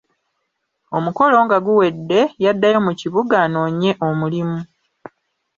Omukolo 0.97 1.37
nga 1.45 1.57
guwedde, 1.65 2.21
yaddayo 2.43 2.79
mu 2.85 2.93
kibuga 2.99 3.35
anoonye 3.45 3.91
omulimu. 4.07 4.59